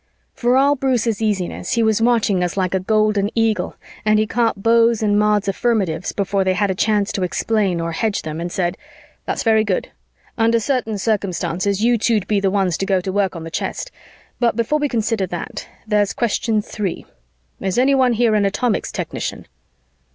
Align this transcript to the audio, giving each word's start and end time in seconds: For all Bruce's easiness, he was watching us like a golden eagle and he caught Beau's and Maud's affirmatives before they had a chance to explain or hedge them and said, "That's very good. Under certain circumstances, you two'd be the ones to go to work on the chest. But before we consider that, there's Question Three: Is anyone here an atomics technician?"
For 0.33 0.57
all 0.57 0.75
Bruce's 0.75 1.21
easiness, 1.21 1.73
he 1.73 1.83
was 1.83 2.01
watching 2.01 2.43
us 2.43 2.57
like 2.57 2.73
a 2.73 2.79
golden 2.79 3.29
eagle 3.35 3.75
and 4.03 4.17
he 4.17 4.25
caught 4.25 4.63
Beau's 4.63 5.03
and 5.03 5.19
Maud's 5.19 5.47
affirmatives 5.47 6.11
before 6.11 6.43
they 6.43 6.55
had 6.55 6.71
a 6.71 6.73
chance 6.73 7.11
to 7.11 7.21
explain 7.21 7.79
or 7.79 7.91
hedge 7.91 8.23
them 8.23 8.41
and 8.41 8.51
said, 8.51 8.77
"That's 9.27 9.43
very 9.43 9.63
good. 9.63 9.91
Under 10.39 10.59
certain 10.59 10.97
circumstances, 10.97 11.83
you 11.83 11.99
two'd 11.99 12.27
be 12.27 12.39
the 12.39 12.49
ones 12.49 12.77
to 12.79 12.85
go 12.87 12.99
to 12.99 13.11
work 13.13 13.35
on 13.35 13.43
the 13.43 13.51
chest. 13.51 13.91
But 14.39 14.55
before 14.55 14.79
we 14.79 14.89
consider 14.89 15.27
that, 15.27 15.67
there's 15.85 16.13
Question 16.13 16.63
Three: 16.63 17.05
Is 17.59 17.77
anyone 17.77 18.13
here 18.13 18.33
an 18.33 18.43
atomics 18.45 18.91
technician?" 18.91 19.45